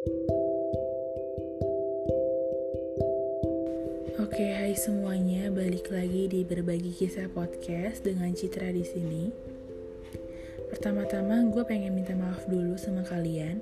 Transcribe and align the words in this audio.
Oke, 0.00 0.16
hai 4.56 4.72
semuanya, 4.72 5.52
balik 5.52 5.92
lagi 5.92 6.24
di 6.24 6.40
berbagi 6.40 6.88
kisah 6.88 7.28
podcast 7.28 8.08
dengan 8.08 8.32
Citra 8.32 8.72
di 8.72 8.80
sini. 8.80 9.28
Pertama-tama, 10.72 11.52
gue 11.52 11.60
pengen 11.68 11.92
minta 11.92 12.16
maaf 12.16 12.48
dulu 12.48 12.80
sama 12.80 13.04
kalian. 13.04 13.60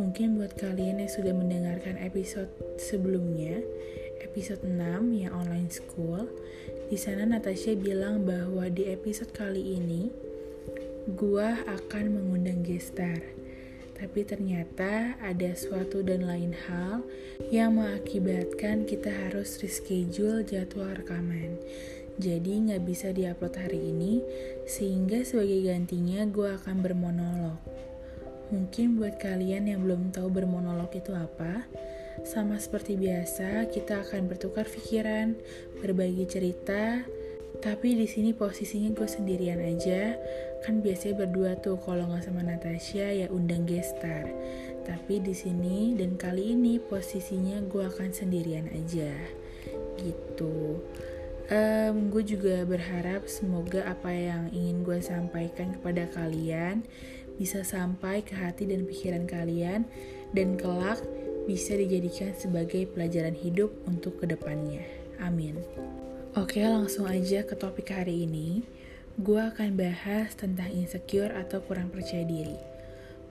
Mungkin 0.00 0.40
buat 0.40 0.56
kalian 0.56 1.04
yang 1.04 1.12
sudah 1.12 1.36
mendengarkan 1.36 2.00
episode 2.00 2.48
sebelumnya, 2.80 3.60
episode 4.24 4.64
6 4.64 4.80
yang 5.12 5.36
online 5.36 5.68
school, 5.68 6.24
di 6.88 6.96
sana 6.96 7.28
Natasha 7.28 7.76
bilang 7.76 8.24
bahwa 8.24 8.64
di 8.72 8.88
episode 8.88 9.28
kali 9.36 9.76
ini 9.76 10.08
gue 11.04 11.48
akan 11.68 12.04
mengundang 12.16 12.64
gestar. 12.64 13.20
Tapi 13.96 14.28
ternyata 14.28 15.16
ada 15.24 15.56
suatu 15.56 16.04
dan 16.04 16.28
lain 16.28 16.52
hal 16.68 17.00
yang 17.48 17.80
mengakibatkan 17.80 18.84
kita 18.84 19.08
harus 19.08 19.56
reschedule 19.56 20.44
jadwal 20.44 20.92
rekaman. 20.92 21.56
Jadi 22.20 22.68
nggak 22.68 22.84
bisa 22.84 23.12
diupload 23.12 23.56
hari 23.56 23.80
ini, 23.92 24.20
sehingga 24.68 25.24
sebagai 25.24 25.64
gantinya 25.68 26.28
gue 26.28 26.48
akan 26.60 26.76
bermonolog. 26.84 27.60
Mungkin 28.52 29.00
buat 29.00 29.16
kalian 29.16 29.68
yang 29.68 29.80
belum 29.84 30.12
tahu 30.12 30.28
bermonolog 30.28 30.92
itu 30.96 31.12
apa, 31.12 31.64
sama 32.24 32.56
seperti 32.56 32.96
biasa 32.96 33.68
kita 33.68 34.00
akan 34.06 34.32
bertukar 34.32 34.64
pikiran, 34.64 35.36
berbagi 35.80 36.24
cerita, 36.24 37.04
tapi 37.66 37.98
di 37.98 38.06
sini 38.06 38.30
posisinya 38.30 38.94
gue 38.94 39.10
sendirian 39.10 39.58
aja 39.58 40.14
kan 40.62 40.78
biasanya 40.78 41.26
berdua 41.26 41.58
tuh 41.58 41.74
kalau 41.82 42.06
nggak 42.06 42.22
sama 42.22 42.46
Natasha 42.46 43.10
ya 43.10 43.26
undang 43.26 43.66
gestar 43.66 44.30
tapi 44.86 45.18
di 45.18 45.34
sini 45.34 45.98
dan 45.98 46.14
kali 46.14 46.54
ini 46.54 46.78
posisinya 46.78 47.58
gue 47.66 47.90
akan 47.90 48.14
sendirian 48.14 48.70
aja 48.70 49.10
gitu 49.98 50.78
um, 51.50 51.96
gue 52.14 52.22
juga 52.22 52.62
berharap 52.62 53.26
semoga 53.26 53.82
apa 53.82 54.14
yang 54.14 54.46
ingin 54.54 54.86
gue 54.86 55.02
sampaikan 55.02 55.74
kepada 55.74 56.06
kalian 56.14 56.86
bisa 57.34 57.66
sampai 57.66 58.22
ke 58.22 58.38
hati 58.38 58.70
dan 58.70 58.86
pikiran 58.86 59.26
kalian 59.26 59.82
dan 60.30 60.54
kelak 60.54 61.02
bisa 61.50 61.74
dijadikan 61.74 62.30
sebagai 62.38 62.86
pelajaran 62.90 63.34
hidup 63.34 63.70
untuk 63.86 64.18
ke 64.18 64.26
depannya. 64.26 64.82
Amin. 65.22 65.62
Oke, 66.36 66.60
langsung 66.60 67.08
aja 67.08 67.48
ke 67.48 67.56
topik 67.56 67.96
hari 67.96 68.28
ini 68.28 68.60
gue 69.16 69.40
akan 69.40 69.72
bahas 69.72 70.36
tentang 70.36 70.68
insecure 70.68 71.32
atau 71.32 71.64
kurang 71.64 71.88
percaya 71.88 72.28
diri. 72.28 72.60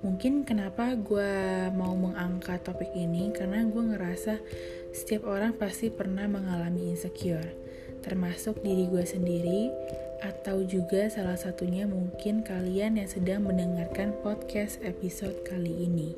Mungkin 0.02 0.42
kenapa 0.42 0.97
gue 0.97 1.34
mau 1.78 1.94
mengangkat 1.94 2.66
topik 2.66 2.89
ini 2.97 3.30
karena 3.30 3.62
gue 3.62 3.94
ngerasa 3.94 4.42
setiap 4.89 5.30
orang 5.30 5.53
pasti 5.53 5.94
pernah 5.94 6.25
mengalami 6.25 6.97
insecure, 6.97 7.45
termasuk 8.02 8.66
diri 8.66 8.89
gue 8.89 9.06
sendiri 9.06 9.69
atau 10.25 10.66
juga 10.66 11.06
salah 11.06 11.38
satunya 11.38 11.86
mungkin 11.86 12.42
kalian 12.42 12.97
yang 12.97 13.06
sedang 13.06 13.45
mendengarkan 13.45 14.17
podcast 14.25 14.81
episode 14.81 15.45
kali 15.45 15.86
ini. 15.86 16.17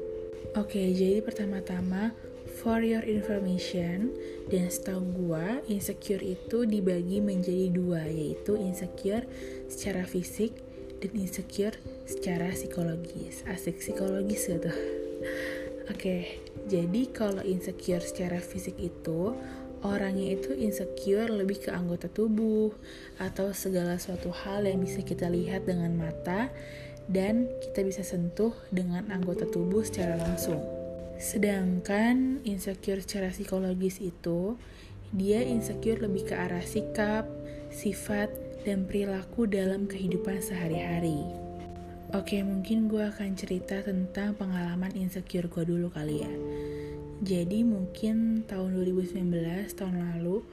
Oke, 0.56 0.88
jadi 0.96 1.20
pertama-tama 1.20 2.16
For 2.58 2.82
your 2.82 3.06
information, 3.06 4.18
dan 4.50 4.74
setahu 4.74 5.06
gua, 5.14 5.62
insecure 5.70 6.26
itu 6.26 6.66
dibagi 6.66 7.22
menjadi 7.22 7.70
dua, 7.70 8.02
yaitu 8.10 8.58
insecure 8.58 9.30
secara 9.70 10.02
fisik 10.10 10.58
dan 10.98 11.14
insecure 11.14 11.78
secara 12.10 12.50
psikologis. 12.50 13.46
Asik 13.46 13.78
psikologis 13.78 14.50
gitu. 14.50 14.74
Oke, 15.92 15.94
okay, 15.94 16.22
jadi 16.66 17.02
kalau 17.14 17.46
insecure 17.46 18.02
secara 18.02 18.42
fisik 18.42 18.76
itu 18.82 19.38
orangnya 19.86 20.36
itu 20.36 20.58
insecure 20.58 21.30
lebih 21.30 21.62
ke 21.62 21.70
anggota 21.70 22.10
tubuh 22.10 22.74
atau 23.22 23.54
segala 23.54 24.02
suatu 24.02 24.34
hal 24.34 24.66
yang 24.66 24.82
bisa 24.82 25.06
kita 25.06 25.30
lihat 25.30 25.70
dengan 25.70 25.94
mata 25.94 26.50
dan 27.06 27.48
kita 27.62 27.86
bisa 27.86 28.02
sentuh 28.04 28.52
dengan 28.74 29.08
anggota 29.14 29.46
tubuh 29.48 29.86
secara 29.86 30.18
langsung. 30.20 30.77
Sedangkan 31.18 32.46
insecure 32.46 33.02
secara 33.02 33.34
psikologis 33.34 33.98
itu 34.02 34.54
dia 35.10 35.42
insecure 35.42 35.98
lebih 35.98 36.30
ke 36.30 36.36
arah 36.38 36.62
sikap, 36.62 37.26
sifat, 37.74 38.30
dan 38.68 38.86
perilaku 38.86 39.50
dalam 39.50 39.90
kehidupan 39.90 40.44
sehari-hari. 40.44 41.24
Oke, 42.16 42.40
mungkin 42.46 42.88
gue 42.88 43.04
akan 43.04 43.36
cerita 43.36 43.84
tentang 43.84 44.38
pengalaman 44.38 44.94
insecure 44.96 45.50
gue 45.52 45.64
dulu 45.68 45.92
kali 45.92 46.24
ya. 46.24 46.34
Jadi 47.24 47.66
mungkin 47.66 48.46
tahun 48.46 48.78
2019, 48.78 49.26
tahun 49.74 49.96
lalu, 50.16 50.46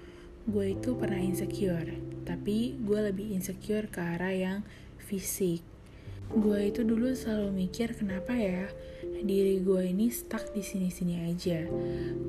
gue 0.49 0.67
itu 0.73 0.97
pernah 0.97 1.21
insecure. 1.21 1.93
Tapi 2.25 2.79
gue 2.81 3.01
lebih 3.05 3.37
insecure 3.37 3.87
ke 3.91 4.01
arah 4.01 4.33
yang 4.33 4.59
fisik. 4.97 5.61
Gue 6.33 6.73
itu 6.73 6.87
dulu 6.87 7.13
selalu 7.13 7.53
mikir 7.53 7.93
kenapa 7.93 8.33
ya 8.33 8.71
diri 9.25 9.65
gue 9.65 9.89
ini 9.89 10.13
stuck 10.13 10.53
di 10.53 10.61
sini-sini 10.61 11.25
aja. 11.25 11.65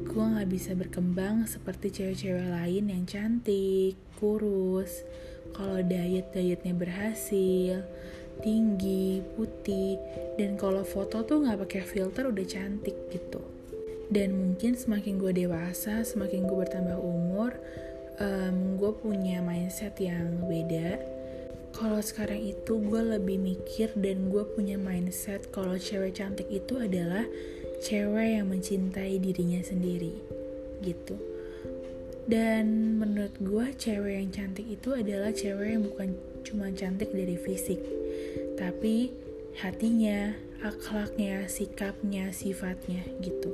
Gue 0.08 0.26
gak 0.26 0.48
bisa 0.48 0.72
berkembang 0.74 1.44
seperti 1.44 1.92
cewek-cewek 1.92 2.48
lain 2.48 2.88
yang 2.88 3.04
cantik, 3.04 4.00
kurus. 4.16 5.04
Kalau 5.52 5.84
diet-dietnya 5.84 6.72
berhasil, 6.76 7.84
tinggi, 8.40 9.20
putih, 9.36 10.00
dan 10.40 10.56
kalau 10.56 10.88
foto 10.88 11.24
tuh 11.28 11.44
gak 11.44 11.68
pakai 11.68 11.84
filter 11.84 12.32
udah 12.32 12.46
cantik 12.48 12.96
gitu. 13.12 13.44
Dan 14.08 14.36
mungkin 14.36 14.80
semakin 14.80 15.20
gue 15.20 15.36
dewasa, 15.36 16.02
semakin 16.08 16.48
gue 16.48 16.58
bertambah 16.64 16.96
umur, 17.00 17.60
um, 18.20 18.80
gue 18.80 18.92
punya 19.04 19.44
mindset 19.44 20.00
yang 20.00 20.48
beda 20.48 21.15
kalau 21.76 22.00
sekarang 22.00 22.40
itu 22.40 22.80
gue 22.80 23.02
lebih 23.04 23.36
mikir 23.36 23.92
dan 24.00 24.32
gue 24.32 24.48
punya 24.56 24.80
mindset 24.80 25.52
kalau 25.52 25.76
cewek 25.76 26.16
cantik 26.16 26.48
itu 26.48 26.80
adalah 26.80 27.28
cewek 27.84 28.40
yang 28.40 28.48
mencintai 28.48 29.20
dirinya 29.20 29.60
sendiri 29.60 30.16
gitu. 30.80 31.20
Dan 32.26 32.96
menurut 32.98 33.36
gue 33.44 33.66
cewek 33.76 34.24
yang 34.24 34.32
cantik 34.32 34.66
itu 34.72 34.96
adalah 34.96 35.36
cewek 35.36 35.68
yang 35.76 35.84
bukan 35.84 36.16
cuma 36.48 36.72
cantik 36.72 37.12
dari 37.12 37.36
fisik 37.36 37.82
tapi 38.56 39.12
hatinya 39.60 40.32
akhlaknya 40.64 41.52
sikapnya 41.52 42.32
sifatnya 42.32 43.04
gitu. 43.20 43.52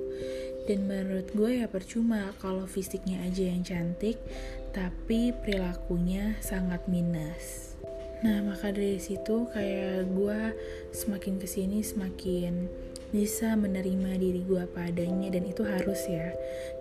Dan 0.70 0.86
menurut 0.86 1.26
gue 1.34 1.66
ya 1.66 1.68
percuma 1.68 2.38
kalau 2.38 2.70
fisiknya 2.70 3.26
aja 3.26 3.50
yang 3.50 3.66
cantik 3.66 4.22
tapi 4.72 5.34
perilakunya 5.34 6.38
sangat 6.40 6.86
minus 6.86 7.71
Nah, 8.22 8.38
maka 8.46 8.70
dari 8.70 9.02
situ 9.02 9.50
kayak 9.50 10.10
gue 10.14 10.42
semakin 10.94 11.42
ke 11.42 11.48
sini 11.50 11.82
semakin 11.82 12.70
bisa 13.12 13.60
menerima 13.60 14.16
diri 14.16 14.42
gue 14.48 14.64
padanya 14.72 15.28
dan 15.34 15.44
itu 15.44 15.66
harus 15.68 16.00
ya. 16.08 16.32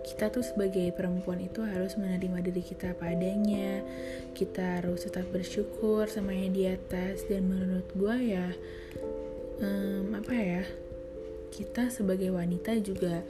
Kita 0.05 0.31
tuh 0.31 0.45
sebagai 0.45 0.93
perempuan 0.95 1.41
itu 1.43 1.65
harus 1.65 1.97
menerima 1.99 2.39
diri 2.45 2.63
kita 2.63 2.93
padanya 2.95 3.83
kita 4.31 4.79
harus 4.79 5.03
tetap 5.05 5.27
bersyukur 5.29 6.07
sama 6.07 6.31
yang 6.31 6.55
di 6.55 6.63
atas 6.67 7.27
dan 7.27 7.51
menurut 7.51 7.87
gue 7.93 8.15
ya 8.31 8.47
um, 9.59 10.15
apa 10.15 10.33
ya 10.33 10.63
kita 11.51 11.91
sebagai 11.91 12.31
wanita 12.31 12.79
juga 12.79 13.21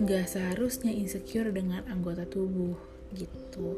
nggak 0.00 0.26
seharusnya 0.26 0.90
insecure 0.90 1.52
dengan 1.52 1.84
anggota 1.92 2.24
tubuh 2.24 2.76
gitu 3.12 3.76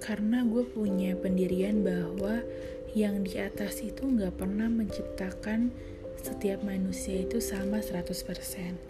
karena 0.00 0.42
gue 0.48 0.64
punya 0.64 1.14
pendirian 1.14 1.84
bahwa 1.84 2.40
yang 2.96 3.22
di 3.22 3.38
atas 3.38 3.84
itu 3.84 4.02
nggak 4.02 4.40
pernah 4.40 4.66
menciptakan 4.66 5.70
setiap 6.20 6.60
manusia 6.66 7.24
itu 7.24 7.38
sama 7.40 7.80
100% 7.80 8.12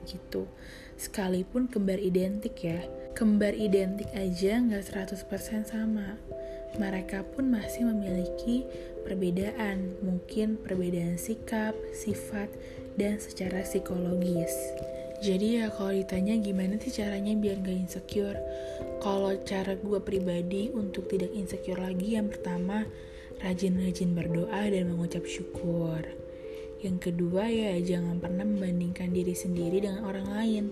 gitu. 0.09 0.49
Sekalipun 0.97 1.71
kembar 1.71 2.01
identik 2.01 2.57
ya. 2.65 2.81
Kembar 3.15 3.55
identik 3.55 4.09
aja 4.17 4.59
nggak 4.59 5.11
100% 5.11 5.69
sama. 5.69 6.17
Mereka 6.79 7.27
pun 7.35 7.51
masih 7.51 7.91
memiliki 7.91 8.63
perbedaan 9.03 9.99
mungkin 10.07 10.55
perbedaan 10.63 11.19
sikap, 11.19 11.75
sifat, 11.91 12.47
dan 12.95 13.19
secara 13.19 13.67
psikologis 13.67 14.55
jadi 15.21 15.47
ya 15.61 15.67
kalau 15.69 15.93
ditanya 15.93 16.33
gimana 16.41 16.81
sih 16.81 16.97
caranya 16.97 17.37
biar 17.37 17.61
gak 17.61 17.77
insecure? 17.77 18.41
Kalau 19.05 19.37
cara 19.45 19.77
gue 19.77 20.01
pribadi 20.01 20.73
untuk 20.73 21.13
tidak 21.13 21.33
insecure 21.37 21.77
lagi 21.77 22.17
Yang 22.17 22.37
pertama 22.37 22.89
rajin-rajin 23.41 24.17
berdoa 24.17 24.65
dan 24.69 24.89
mengucap 24.89 25.25
syukur. 25.29 26.05
Yang 26.81 27.13
kedua 27.13 27.45
ya 27.53 27.77
jangan 27.85 28.17
pernah 28.17 28.49
membandingkan 28.49 29.13
diri 29.13 29.37
sendiri 29.37 29.85
dengan 29.85 30.09
orang 30.09 30.25
lain 30.33 30.65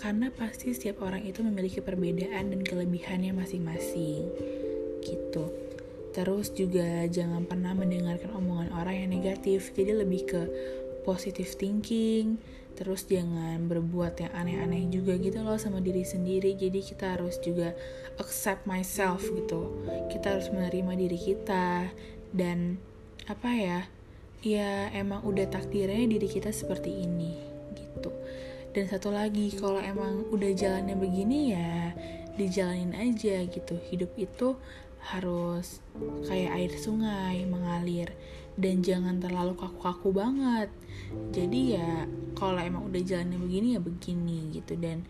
karena 0.00 0.32
pasti 0.32 0.72
setiap 0.72 1.04
orang 1.04 1.20
itu 1.20 1.44
memiliki 1.44 1.84
perbedaan 1.84 2.56
dan 2.56 2.60
kelebihannya 2.64 3.36
masing-masing. 3.36 4.24
Gitu. 5.04 5.44
Terus 6.16 6.50
juga 6.56 7.04
jangan 7.06 7.44
pernah 7.44 7.76
mendengarkan 7.76 8.32
omongan 8.32 8.72
orang 8.72 9.04
yang 9.04 9.10
negatif 9.12 9.76
jadi 9.76 10.00
lebih 10.00 10.24
ke 10.24 10.42
positive 11.02 11.50
thinking, 11.56 12.40
terus 12.80 13.04
jangan 13.04 13.68
berbuat 13.68 14.20
yang 14.24 14.32
aneh-aneh 14.32 14.88
juga 14.88 15.16
gitu 15.20 15.44
loh 15.44 15.60
sama 15.60 15.84
diri 15.84 16.00
sendiri. 16.00 16.56
Jadi 16.56 16.80
kita 16.80 17.18
harus 17.18 17.36
juga 17.42 17.76
accept 18.16 18.64
myself 18.64 19.20
gitu. 19.24 19.84
Kita 20.08 20.36
harus 20.36 20.48
menerima 20.48 20.92
diri 20.96 21.18
kita 21.20 21.92
dan 22.32 22.80
apa 23.28 23.50
ya 23.52 23.80
ya 24.40 24.88
emang 24.96 25.20
udah 25.28 25.44
takdirnya 25.52 26.08
diri 26.08 26.24
kita 26.24 26.48
seperti 26.48 27.04
ini 27.04 27.36
gitu. 27.76 28.10
Dan 28.70 28.86
satu 28.86 29.12
lagi 29.12 29.52
kalau 29.58 29.82
emang 29.82 30.30
udah 30.30 30.50
jalannya 30.54 30.96
begini 30.96 31.52
ya 31.52 31.92
dijalanin 32.38 32.96
aja 32.96 33.44
gitu. 33.44 33.76
Hidup 33.92 34.14
itu 34.16 34.56
harus 35.00 35.80
kayak 36.28 36.52
air 36.56 36.72
sungai 36.76 37.44
mengalir 37.48 38.12
dan 38.60 38.84
jangan 38.84 39.16
terlalu 39.18 39.56
kaku-kaku 39.56 40.12
banget. 40.12 40.68
Jadi 41.32 41.80
ya 41.80 42.04
kalau 42.36 42.60
emang 42.60 42.86
udah 42.92 43.02
jalannya 43.02 43.40
begini 43.40 43.68
ya 43.74 43.80
begini 43.80 44.38
gitu. 44.52 44.76
Dan 44.76 45.02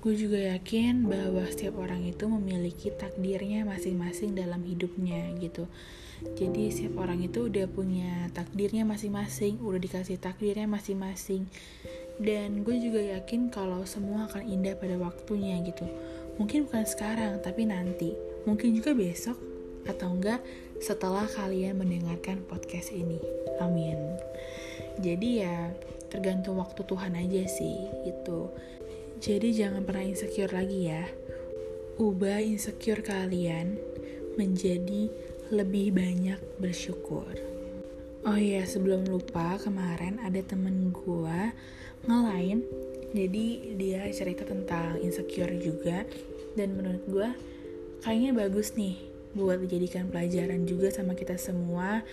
gue 0.00 0.14
juga 0.14 0.38
yakin 0.56 1.10
bahwa 1.10 1.42
setiap 1.50 1.80
orang 1.80 2.06
itu 2.06 2.24
memiliki 2.30 2.94
takdirnya 2.94 3.66
masing-masing 3.66 4.38
dalam 4.38 4.62
hidupnya 4.62 5.34
gitu. 5.42 5.66
Jadi 6.22 6.70
setiap 6.70 7.04
orang 7.04 7.20
itu 7.26 7.50
udah 7.50 7.66
punya 7.66 8.30
takdirnya 8.30 8.86
masing-masing 8.86 9.58
udah 9.60 9.80
dikasih 9.82 10.16
takdirnya 10.16 10.70
masing-masing. 10.70 11.50
Dan 12.22 12.62
gue 12.62 12.78
juga 12.78 13.02
yakin 13.18 13.50
kalau 13.50 13.82
semua 13.82 14.30
akan 14.30 14.46
indah 14.46 14.78
pada 14.78 14.94
waktunya 14.96 15.58
gitu. 15.66 15.84
Mungkin 16.38 16.70
bukan 16.70 16.86
sekarang 16.86 17.42
tapi 17.42 17.66
nanti. 17.66 18.14
Mungkin 18.46 18.76
juga 18.78 18.94
besok 18.94 19.40
atau 19.84 20.16
enggak 20.16 20.40
setelah 20.82 21.26
kalian 21.30 21.78
mendengarkan 21.78 22.42
podcast 22.46 22.90
ini. 22.90 23.18
Amin. 23.62 23.98
Jadi 24.98 25.42
ya 25.42 25.70
tergantung 26.10 26.62
waktu 26.62 26.86
Tuhan 26.86 27.18
aja 27.18 27.42
sih 27.50 27.90
itu 28.06 28.46
jadi 29.24 29.48
jangan 29.50 29.82
pernah 29.88 30.04
insecure 30.04 30.52
lagi 30.52 30.90
ya. 30.90 31.04
Ubah 31.96 32.42
insecure 32.42 33.00
kalian 33.00 33.78
menjadi 34.34 35.08
lebih 35.48 35.94
banyak 35.94 36.40
bersyukur. 36.58 37.32
Oh 38.24 38.36
iya 38.36 38.66
sebelum 38.68 39.06
lupa 39.06 39.56
kemarin 39.60 40.20
ada 40.20 40.40
temen 40.44 40.90
gue 40.90 41.40
ngelain. 42.04 42.60
Jadi 43.14 43.78
dia 43.78 44.04
cerita 44.10 44.42
tentang 44.42 44.98
insecure 45.00 45.54
juga. 45.56 46.02
Dan 46.58 46.74
menurut 46.76 47.04
gue 47.06 47.28
kayaknya 48.02 48.32
bagus 48.34 48.76
nih 48.76 49.13
buat 49.34 49.60
dijadikan 49.60 50.08
pelajaran 50.08 50.64
juga 50.64 50.94
sama 50.94 51.18
kita 51.18 51.34
semua 51.36 52.06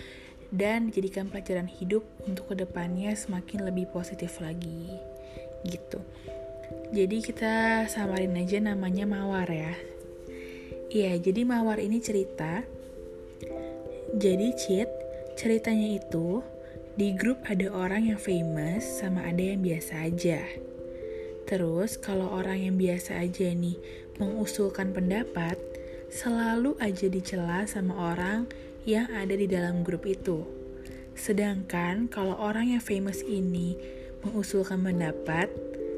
dan 0.52 0.92
dijadikan 0.92 1.32
pelajaran 1.32 1.70
hidup 1.70 2.04
untuk 2.28 2.52
ke 2.52 2.56
depannya 2.60 3.16
semakin 3.16 3.64
lebih 3.64 3.88
positif 3.94 4.42
lagi. 4.44 4.92
Gitu. 5.64 6.02
Jadi 6.92 7.18
kita 7.24 7.88
samarin 7.88 8.36
aja 8.36 8.60
namanya 8.60 9.08
Mawar 9.08 9.48
ya. 9.48 9.72
Iya, 10.92 11.16
jadi 11.24 11.48
Mawar 11.48 11.80
ini 11.80 12.04
cerita. 12.04 12.68
Jadi 14.12 14.52
cheat, 14.60 14.92
ceritanya 15.40 15.96
itu 15.96 16.44
di 17.00 17.16
grup 17.16 17.40
ada 17.48 17.72
orang 17.72 18.12
yang 18.12 18.20
famous 18.20 18.84
sama 19.00 19.24
ada 19.24 19.40
yang 19.40 19.64
biasa 19.64 20.12
aja. 20.12 20.44
Terus 21.48 21.96
kalau 21.96 22.28
orang 22.28 22.68
yang 22.68 22.76
biasa 22.76 23.24
aja 23.24 23.48
nih 23.56 23.80
mengusulkan 24.20 24.92
pendapat, 24.92 25.56
selalu 26.12 26.76
aja 26.84 27.08
dicela 27.08 27.64
sama 27.64 27.96
orang 28.12 28.52
yang 28.84 29.08
ada 29.16 29.32
di 29.32 29.48
dalam 29.48 29.88
grup 29.88 30.04
itu. 30.04 30.44
Sedangkan 31.16 32.12
kalau 32.12 32.36
orang 32.36 32.76
yang 32.76 32.84
famous 32.84 33.24
ini 33.24 33.80
mengusulkan 34.20 34.84
pendapat, 34.84 35.48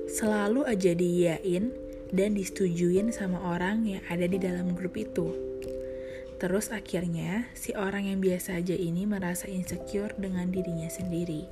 selalu 0.06 0.70
aja 0.70 0.94
diiyain 0.94 1.74
dan 2.14 2.38
disetujuin 2.38 3.10
sama 3.10 3.42
orang 3.42 3.90
yang 3.90 4.04
ada 4.06 4.30
di 4.30 4.38
dalam 4.38 4.78
grup 4.78 4.94
itu. 5.02 5.34
Terus 6.38 6.70
akhirnya 6.70 7.50
si 7.58 7.74
orang 7.74 8.06
yang 8.06 8.22
biasa 8.22 8.62
aja 8.62 8.78
ini 8.78 9.10
merasa 9.10 9.50
insecure 9.50 10.14
dengan 10.20 10.54
dirinya 10.54 10.92
sendiri. 10.92 11.50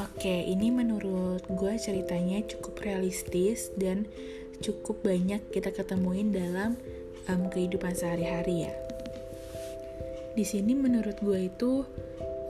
Oke, 0.00 0.48
ini 0.48 0.72
menurut 0.72 1.44
gue 1.52 1.74
ceritanya 1.76 2.40
cukup 2.48 2.80
realistis 2.80 3.68
dan 3.76 4.08
cukup 4.62 5.02
banyak 5.02 5.42
kita 5.50 5.74
ketemuin 5.74 6.30
dalam 6.30 6.78
um, 7.26 7.50
kehidupan 7.50 7.92
sehari-hari 7.92 8.70
ya. 8.70 8.74
Di 10.32 10.46
sini 10.46 10.72
menurut 10.72 11.20
gue 11.20 11.50
itu 11.52 11.84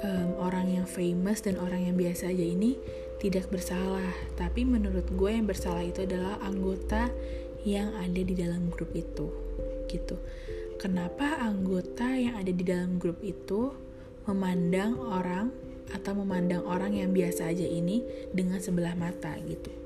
um, 0.04 0.30
orang 0.38 0.70
yang 0.70 0.86
famous 0.86 1.42
dan 1.42 1.58
orang 1.58 1.88
yang 1.90 1.96
biasa 1.98 2.30
aja 2.30 2.44
ini 2.44 2.78
tidak 3.18 3.48
bersalah. 3.50 4.12
Tapi 4.38 4.62
menurut 4.62 5.08
gue 5.10 5.30
yang 5.32 5.48
bersalah 5.48 5.82
itu 5.82 6.06
adalah 6.06 6.38
anggota 6.44 7.10
yang 7.66 7.90
ada 7.98 8.20
di 8.20 8.34
dalam 8.36 8.70
grup 8.70 8.92
itu 8.94 9.32
gitu. 9.90 10.14
Kenapa 10.78 11.42
anggota 11.42 12.06
yang 12.14 12.38
ada 12.38 12.52
di 12.52 12.62
dalam 12.62 13.00
grup 13.00 13.18
itu 13.24 13.72
memandang 14.28 14.98
orang 14.98 15.50
atau 15.90 16.14
memandang 16.14 16.62
orang 16.64 16.94
yang 16.94 17.10
biasa 17.10 17.50
aja 17.50 17.66
ini 17.66 18.02
dengan 18.30 18.62
sebelah 18.62 18.94
mata 18.94 19.34
gitu 19.44 19.81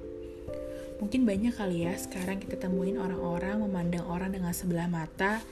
mungkin 0.96 1.28
banyak 1.28 1.52
kali 1.52 1.84
ya 1.84 1.94
sekarang 1.96 2.40
kita 2.40 2.56
temuin 2.56 2.96
orang-orang 2.96 3.60
memandang 3.60 4.04
orang 4.08 4.32
dengan 4.32 4.52
sebelah 4.56 4.88
mata 4.88 5.44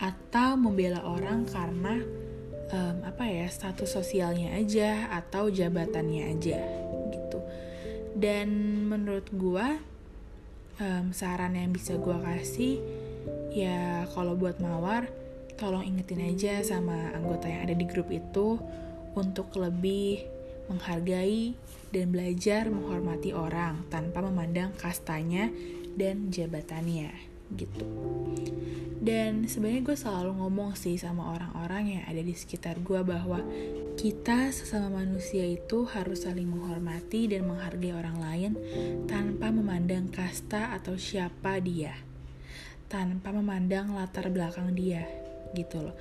atau 0.00 0.56
membela 0.56 1.04
orang 1.04 1.46
karena 1.46 2.00
um, 2.72 2.96
apa 3.04 3.24
ya 3.28 3.46
status 3.46 3.92
sosialnya 3.94 4.56
aja 4.56 5.12
atau 5.12 5.52
jabatannya 5.52 6.22
aja 6.34 6.58
gitu. 7.12 7.38
Dan 8.16 8.48
menurut 8.90 9.28
gua 9.30 9.78
um, 10.80 11.12
saran 11.14 11.54
yang 11.54 11.70
bisa 11.70 11.94
gua 12.00 12.18
kasih 12.24 12.80
ya 13.54 14.06
kalau 14.10 14.34
buat 14.34 14.58
mawar 14.58 15.10
tolong 15.60 15.84
ingetin 15.84 16.24
aja 16.24 16.64
sama 16.64 17.12
anggota 17.12 17.46
yang 17.46 17.68
ada 17.68 17.76
di 17.76 17.84
grup 17.84 18.08
itu 18.08 18.56
untuk 19.12 19.52
lebih 19.60 20.39
menghargai 20.70 21.58
dan 21.90 22.14
belajar 22.14 22.70
menghormati 22.70 23.34
orang 23.34 23.82
tanpa 23.90 24.22
memandang 24.22 24.70
kastanya 24.78 25.50
dan 25.98 26.30
jabatannya 26.30 27.10
gitu 27.58 27.82
dan 29.00 29.48
sebenarnya 29.48 29.80
gue 29.80 29.96
selalu 29.96 30.44
ngomong 30.44 30.76
sih 30.76 31.00
sama 31.00 31.32
orang-orang 31.32 31.98
yang 31.98 32.04
ada 32.04 32.20
di 32.20 32.36
sekitar 32.36 32.76
gue 32.84 33.00
bahwa 33.00 33.40
kita 33.96 34.52
sesama 34.52 35.00
manusia 35.00 35.48
itu 35.48 35.88
harus 35.88 36.28
saling 36.28 36.44
menghormati 36.44 37.24
dan 37.32 37.48
menghargai 37.48 37.96
orang 37.96 38.20
lain 38.20 38.52
tanpa 39.08 39.48
memandang 39.48 40.12
kasta 40.12 40.76
atau 40.76 41.00
siapa 41.00 41.64
dia. 41.64 41.96
Tanpa 42.92 43.32
memandang 43.32 43.96
latar 43.96 44.28
belakang 44.28 44.76
dia 44.76 45.08
gitu 45.56 45.82
loh. 45.90 45.96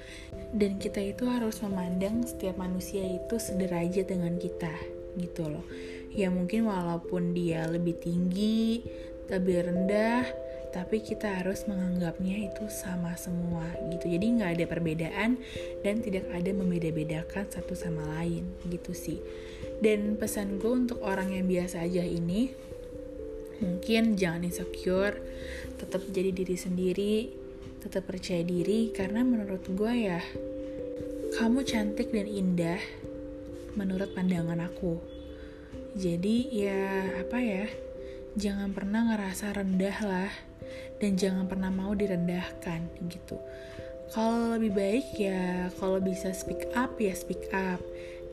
Dan 0.54 0.78
kita 0.78 1.02
itu 1.02 1.26
harus 1.30 1.62
memandang 1.66 2.26
setiap 2.26 2.58
manusia 2.58 3.06
itu 3.06 3.36
sederajat 3.38 4.10
dengan 4.10 4.38
kita 4.38 4.74
gitu 5.18 5.50
loh. 5.50 5.66
Ya 6.14 6.34
mungkin 6.34 6.66
walaupun 6.66 7.38
dia 7.38 7.70
lebih 7.70 8.02
tinggi, 8.02 8.82
lebih 9.30 9.70
rendah, 9.70 10.26
tapi 10.70 11.02
kita 11.02 11.42
harus 11.42 11.66
menganggapnya 11.66 12.46
itu 12.46 12.70
sama 12.70 13.18
semua 13.18 13.66
gitu 13.90 14.06
jadi 14.06 14.26
nggak 14.38 14.52
ada 14.58 14.66
perbedaan 14.70 15.42
dan 15.82 15.96
tidak 16.06 16.30
ada 16.30 16.52
membeda-bedakan 16.54 17.50
satu 17.50 17.74
sama 17.74 18.06
lain 18.22 18.46
gitu 18.70 18.94
sih 18.94 19.18
dan 19.82 20.14
pesan 20.22 20.62
gue 20.62 20.70
untuk 20.70 21.02
orang 21.02 21.34
yang 21.34 21.50
biasa 21.50 21.82
aja 21.90 22.06
ini 22.06 22.54
mungkin 23.60 24.16
jangan 24.16 24.46
insecure 24.46 25.18
tetap 25.82 26.06
jadi 26.14 26.32
diri 26.32 26.56
sendiri 26.56 27.16
tetap 27.80 28.12
percaya 28.12 28.44
diri 28.44 28.92
karena 28.92 29.24
menurut 29.24 29.64
gue 29.72 29.94
ya 29.96 30.20
kamu 31.40 31.64
cantik 31.64 32.12
dan 32.12 32.28
indah 32.28 32.82
menurut 33.80 34.12
pandangan 34.12 34.60
aku. 34.68 35.00
Jadi 35.96 36.52
ya 36.52 37.08
apa 37.24 37.40
ya 37.40 37.66
jangan 38.36 38.76
pernah 38.76 39.14
ngerasa 39.14 39.56
rendah 39.56 39.98
lah 40.04 40.32
dan 41.00 41.16
jangan 41.16 41.48
pernah 41.48 41.72
mau 41.72 41.96
direndahkan 41.96 43.08
gitu. 43.08 43.40
Kalau 44.10 44.58
lebih 44.58 44.74
baik 44.76 45.08
ya 45.16 45.70
kalau 45.80 46.02
bisa 46.04 46.36
speak 46.36 46.68
up 46.76 47.00
ya 47.00 47.16
speak 47.16 47.48
up 47.56 47.80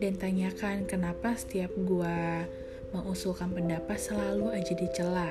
dan 0.02 0.18
tanyakan 0.18 0.88
kenapa 0.88 1.36
setiap 1.38 1.70
gua 1.86 2.48
mengusulkan 2.90 3.52
pendapat 3.52 4.00
selalu 4.00 4.56
aja 4.56 4.72
dicela 4.72 5.30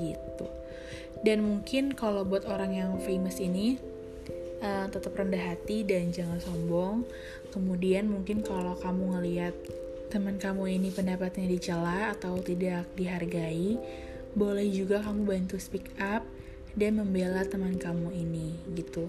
gitu 0.00 0.63
dan 1.22 1.44
mungkin 1.46 1.94
kalau 1.94 2.26
buat 2.26 2.48
orang 2.48 2.74
yang 2.74 2.90
famous 2.98 3.38
ini 3.38 3.78
uh, 4.64 4.90
tetap 4.90 5.14
rendah 5.14 5.54
hati 5.54 5.86
dan 5.86 6.10
jangan 6.10 6.40
sombong 6.40 7.06
kemudian 7.54 8.10
mungkin 8.10 8.42
kalau 8.42 8.74
kamu 8.80 9.20
ngelihat 9.20 9.54
teman 10.10 10.38
kamu 10.38 10.78
ini 10.80 10.88
pendapatnya 10.90 11.46
dicela 11.46 12.14
atau 12.14 12.38
tidak 12.40 12.88
dihargai 12.98 13.78
boleh 14.34 14.66
juga 14.70 14.98
kamu 15.02 15.22
bantu 15.22 15.56
speak 15.62 15.94
up 16.02 16.26
dan 16.74 16.98
membela 16.98 17.46
teman 17.46 17.78
kamu 17.78 18.10
ini 18.10 18.58
gitu 18.74 19.06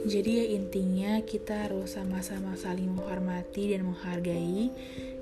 Jadi 0.00 0.40
ya 0.40 0.46
intinya 0.56 1.20
kita 1.20 1.68
harus 1.68 1.92
sama-sama 1.92 2.56
saling 2.56 2.88
menghormati 2.88 3.76
dan 3.76 3.84
menghargai 3.84 4.72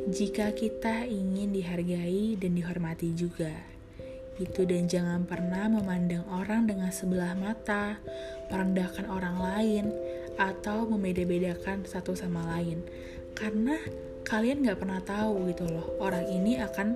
jika 0.06 0.54
kita 0.54 1.02
ingin 1.02 1.50
dihargai 1.50 2.38
dan 2.38 2.54
dihormati 2.54 3.10
juga. 3.10 3.50
Gitu 4.38 4.62
dan 4.70 4.86
jangan 4.86 5.26
pernah 5.26 5.66
memandang 5.66 6.22
orang 6.30 6.70
dengan 6.70 6.94
sebelah 6.94 7.34
mata, 7.34 7.98
merendahkan 8.54 9.10
orang 9.10 9.36
lain, 9.42 9.84
atau 10.38 10.86
membeda-bedakan 10.86 11.82
satu 11.82 12.14
sama 12.14 12.46
lain. 12.54 12.86
Karena 13.34 13.74
kalian 14.22 14.62
gak 14.62 14.78
pernah 14.78 15.02
tahu 15.02 15.50
gitu 15.50 15.66
loh, 15.66 15.98
orang 15.98 16.22
ini 16.30 16.54
akan 16.62 16.94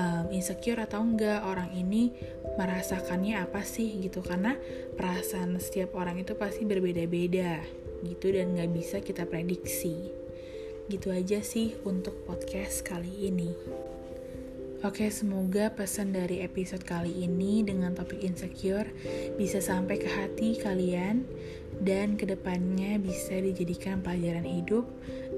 um, 0.00 0.24
insecure 0.32 0.80
atau 0.80 1.04
enggak 1.04 1.44
orang 1.44 1.72
ini 1.76 2.12
merasakannya 2.56 3.40
apa 3.40 3.60
sih 3.64 4.00
gitu. 4.00 4.24
Karena 4.24 4.56
perasaan 4.96 5.56
setiap 5.60 5.92
orang 5.96 6.20
itu 6.20 6.32
pasti 6.36 6.64
berbeda-beda 6.64 7.60
gitu 8.02 8.34
dan 8.34 8.56
nggak 8.56 8.70
bisa 8.72 8.96
kita 9.04 9.28
prediksi. 9.28 10.10
Gitu 10.90 11.08
aja 11.14 11.40
sih 11.44 11.78
untuk 11.86 12.26
podcast 12.26 12.82
kali 12.82 13.30
ini 13.30 13.50
Oke, 14.82 15.14
semoga 15.14 15.70
pesan 15.70 16.10
dari 16.10 16.42
episode 16.42 16.82
kali 16.82 17.22
ini 17.22 17.62
dengan 17.62 17.94
topik 17.94 18.18
insecure 18.18 18.90
bisa 19.38 19.62
sampai 19.62 19.94
ke 19.94 20.10
hati 20.10 20.58
kalian 20.58 21.22
dan 21.78 22.18
ke 22.18 22.26
depannya 22.26 22.98
bisa 22.98 23.38
dijadikan 23.38 24.02
pelajaran 24.02 24.42
hidup 24.42 24.82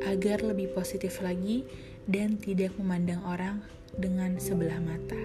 agar 0.08 0.40
lebih 0.40 0.72
positif 0.72 1.20
lagi 1.20 1.60
dan 2.08 2.40
tidak 2.40 2.72
memandang 2.80 3.20
orang 3.28 3.60
dengan 3.92 4.40
sebelah 4.40 4.80
mata. 4.80 5.20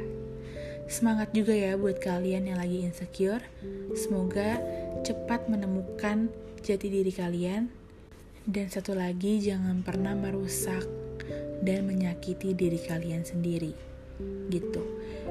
Semangat 0.91 1.31
juga 1.31 1.55
ya 1.55 1.79
buat 1.79 2.03
kalian 2.03 2.51
yang 2.51 2.59
lagi 2.59 2.83
insecure. 2.83 3.47
Semoga 3.95 4.59
cepat 5.07 5.47
menemukan 5.47 6.27
jati 6.59 6.91
diri 6.91 7.15
kalian. 7.15 7.71
Dan 8.43 8.67
satu 8.67 8.99
lagi, 8.99 9.39
jangan 9.39 9.79
pernah 9.79 10.11
merusak 10.11 10.83
dan 11.63 11.87
menyakiti 11.87 12.51
diri 12.51 12.83
kalian 12.83 13.23
sendiri. 13.23 13.88
Gitu. 14.51 14.83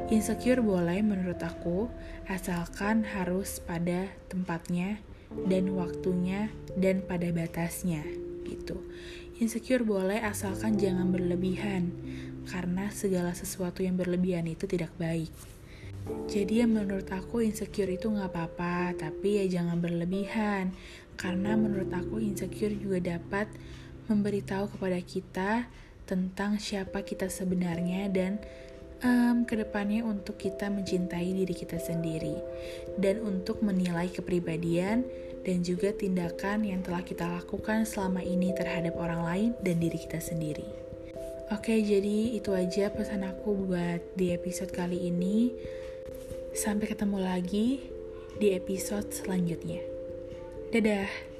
Insecure 0.08 0.64
boleh 0.64 1.04
menurut 1.04 1.40
aku, 1.44 1.92
asalkan 2.24 3.04
harus 3.04 3.60
pada 3.60 4.08
tempatnya 4.32 5.00
dan 5.48 5.76
waktunya 5.76 6.48
dan 6.76 7.04
pada 7.04 7.28
batasnya 7.28 8.04
gitu. 8.48 8.80
Insecure 9.38 9.84
boleh 9.84 10.18
asalkan 10.24 10.80
jangan 10.80 11.12
berlebihan 11.12 11.92
karena 12.48 12.88
segala 12.88 13.36
sesuatu 13.36 13.84
yang 13.84 14.00
berlebihan 14.00 14.48
itu 14.48 14.64
tidak 14.64 14.90
baik. 14.96 15.30
Jadi 16.26 16.64
ya 16.64 16.66
menurut 16.66 17.04
aku 17.12 17.44
insecure 17.44 17.92
itu 17.92 18.08
nggak 18.08 18.32
apa-apa, 18.32 18.96
tapi 18.96 19.44
ya 19.44 19.60
jangan 19.60 19.78
berlebihan. 19.78 20.72
Karena 21.20 21.52
menurut 21.54 21.92
aku 21.92 22.16
insecure 22.24 22.72
juga 22.72 23.18
dapat 23.18 23.52
memberitahu 24.08 24.72
kepada 24.72 24.96
kita 25.04 25.68
tentang 26.08 26.56
siapa 26.56 27.04
kita 27.04 27.28
sebenarnya 27.28 28.08
dan 28.08 28.40
um, 29.04 29.46
ke 29.46 29.54
depannya 29.58 30.02
untuk 30.02 30.38
kita 30.38 30.70
mencintai 30.70 31.30
diri 31.34 31.54
kita 31.54 31.78
sendiri 31.78 32.38
dan 32.98 33.22
untuk 33.22 33.62
menilai 33.62 34.10
kepribadian 34.10 35.06
dan 35.46 35.62
juga 35.62 35.94
tindakan 35.94 36.66
yang 36.66 36.80
telah 36.82 37.00
kita 37.00 37.24
lakukan 37.24 37.86
selama 37.86 38.20
ini 38.20 38.52
terhadap 38.52 38.98
orang 38.98 39.22
lain 39.24 39.50
dan 39.62 39.80
diri 39.80 39.96
kita 39.96 40.18
sendiri. 40.20 40.66
Oke, 41.48 41.80
jadi 41.80 42.36
itu 42.36 42.52
aja 42.52 42.92
pesan 42.92 43.24
aku 43.24 43.56
buat 43.56 44.04
di 44.12 44.36
episode 44.36 44.68
kali 44.68 45.08
ini. 45.08 45.48
Sampai 46.52 46.92
ketemu 46.92 47.24
lagi 47.24 47.88
di 48.36 48.52
episode 48.52 49.08
selanjutnya. 49.08 49.80
Dadah. 50.68 51.37